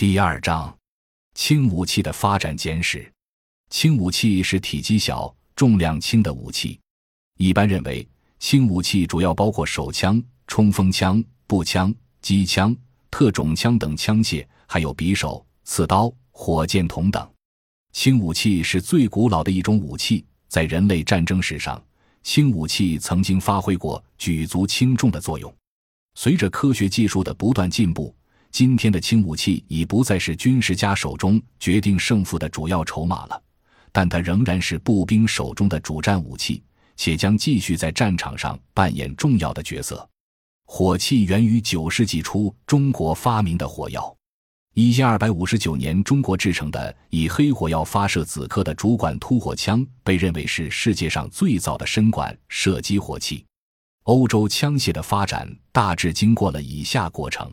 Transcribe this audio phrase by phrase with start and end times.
[0.00, 0.74] 第二章，
[1.34, 3.12] 轻武器的发展简史。
[3.68, 6.80] 轻武器是体积小、重量轻的武器。
[7.36, 8.08] 一般认为，
[8.38, 12.74] 轻武器主要包括手枪、冲锋枪、步枪、机枪、
[13.10, 17.30] 特种枪等枪械，还有匕首、刺刀、火箭筒等。
[17.92, 21.78] 轻武器是最古老的一种武器，在人类战争史上，
[22.22, 25.54] 轻武器曾经发挥过举足轻重的作用。
[26.14, 28.14] 随着科学技术的不断进步，
[28.50, 33.42] 今天的轻武器已不再是军事家手中决定胜负的主要筹码了，
[33.92, 36.62] 但它仍然是步兵手中的主战武器，
[36.96, 40.06] 且将继续在战场上扮演重要的角色。
[40.66, 44.14] 火器源于九世纪初中国发明的火药。
[44.74, 53.44] 一千二百五十九年，中国制成的以黑火药发射子颗的主管突火枪，被认为是世界上最早的深管射击火器。
[54.04, 57.52] 欧洲枪械的发展大致经过了以下过程。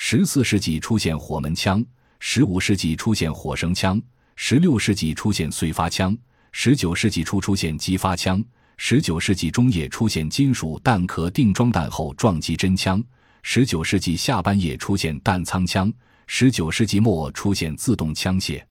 [0.00, 1.84] 十四世纪出现火门枪，
[2.20, 4.00] 十五世纪出现火绳枪，
[4.36, 6.16] 十六世纪出现碎发枪，
[6.52, 8.42] 十九世纪初出现击发枪，
[8.76, 13.02] 十九世纪中叶出现金属弹壳定装弹后撞击真枪，
[13.42, 15.92] 十九世纪下半叶出现弹仓枪，
[16.28, 18.62] 十九世纪末出现自动枪械。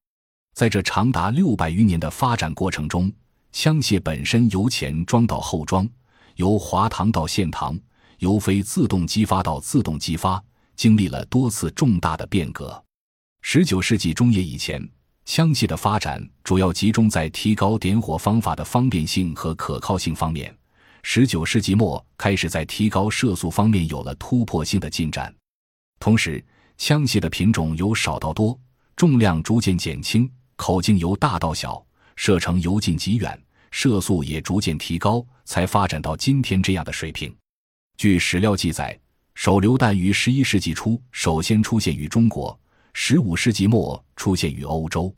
[0.56, 3.12] 在这长达六百余年的发展过程中，
[3.52, 5.88] 枪械本身由前装到后装，
[6.38, 7.78] 由滑膛到线膛，
[8.20, 10.42] 由非自动激发到自动激发。
[10.78, 12.82] 经历了多次重大的变革。
[13.42, 14.88] 十九世纪中叶以前，
[15.26, 20.56] 枪械的发展主要集中在提高点火方法的方便性和可靠性方面。
[21.02, 25.34] 十九世纪末开始在提高射速方面有了突破性的进展。
[26.00, 26.44] 同时，
[26.78, 28.58] 枪械的品种由少到多，
[28.96, 31.84] 重量逐渐减轻，口径由大到小，
[32.16, 33.42] 射程由近及远，
[33.72, 37.36] 射速也逐渐提高，才发展到今天这样的水平。
[37.98, 39.00] 据史料记载。
[39.38, 42.60] 手榴弹于十一世纪初首先出现于中国，
[42.94, 45.14] 十五世纪末出现于欧洲。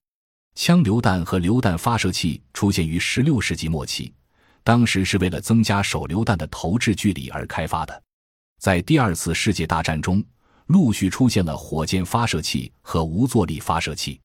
[0.56, 4.14] 枪榴弹和榴弹发射器出现于十六世纪末期，
[4.62, 8.04] 当时是为了增加手榴弹的投掷距离而开发的。
[8.60, 10.22] 在第二次世界大战中，
[10.66, 14.20] 陆续出现了火箭发射器和无坐力发射器。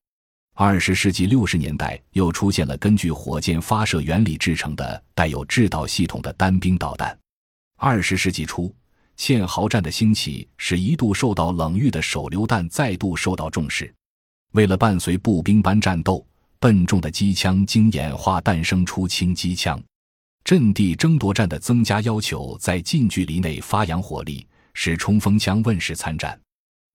[0.55, 7.17] 二十世纪六十年代又出现了根据火箭发射原理制成的带有制导系统的单兵导弹。
[7.77, 8.75] 二十世纪初。
[9.17, 13.93] 堑壕战的兴起，使一度受到冷遇的手榴弹再度受到重视。
[14.51, 16.25] 为了伴随步兵般战斗，
[16.59, 19.81] 笨重的机枪经演化诞生出轻机枪。
[20.43, 26.39] 阵地争夺战的增加要求在近距离内发扬火力，使冲锋枪问世参战。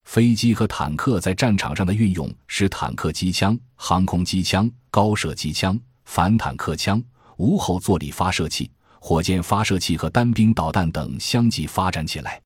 [0.04, 7.02] 飞机和坦克在战场上的运用，使坦克机枪、航空机枪、高射机枪、反坦克枪、
[7.38, 8.70] 无后坐力发射器。
[9.00, 12.41] 火箭发射器和单兵导弹等相继发展起来。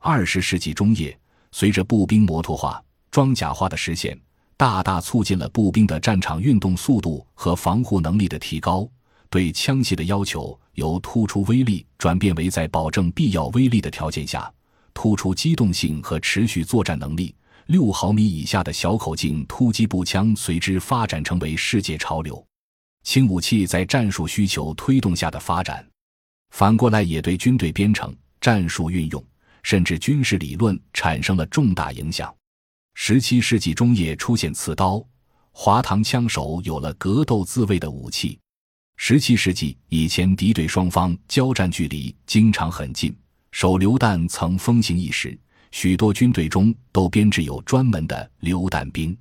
[0.00, 1.16] 二十世纪中叶，
[1.52, 4.18] 随着步兵摩托化、装甲化的实现，
[4.56, 8.88] 大大促进了步兵的战场运动速度和防护能力的提高。
[9.28, 14.52] 对枪械的要求由突出威力转变为在保证必要威力的条件下，
[14.92, 17.34] 突出机动性和持续作战能力。
[17.66, 22.44] 六毫米以下的小口径突击步枪随之发展成为世界潮流。
[23.04, 25.86] 轻武器在战术需求推动下的发展。
[26.50, 29.24] 反过来也对军队编程、战术运用，
[29.62, 32.34] 甚至军事理论产生了重大影响。
[32.94, 35.04] 十七世纪中叶出现刺刀，
[35.52, 38.38] 滑膛枪手有了格斗自卫的武器。
[38.96, 43.16] 十七世纪以前，敌对双方交战距离经常很近，
[43.52, 45.38] 手榴弹曾风行一时，
[45.70, 49.16] 许多军队中都编制有专门的榴弹兵。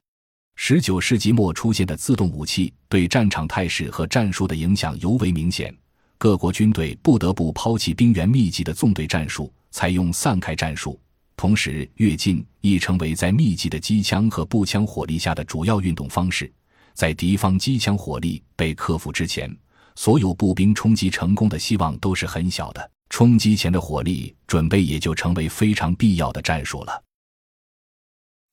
[0.57, 5.73] 十九世纪末出现的自动武器，对战场态势和战术的影响尤为明显。
[6.19, 10.99] 各国军队不得不抛弃兵源密集的纵队战术，采用散开战术。
[11.37, 16.51] 同时，越进亦成为在密集的机枪和步枪火力下的主要运动方式。
[16.93, 19.49] 在敌方机枪火力被克服之前，
[19.95, 22.91] 所有步兵冲击成功的希望都是很小的。
[23.09, 27.01] 冲击前的火力准备也就成为非常必要的战术了。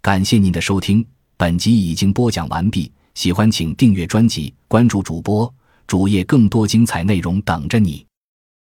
[0.01, 1.05] 感谢您的收听，
[1.37, 2.93] 本集已经播讲完毕。
[3.15, 5.53] 喜欢请订阅专辑，关注主播。
[5.87, 8.06] 主页更多精彩内容等着你。